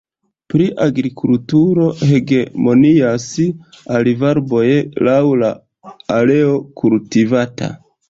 [0.51, 3.29] Pri agrikulturo hegemonias
[4.01, 4.65] olivarboj
[5.11, 5.55] laŭ la
[6.19, 7.75] areo kultivata.